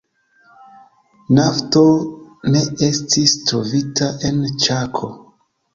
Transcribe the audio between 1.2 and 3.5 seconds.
Nafto ne estis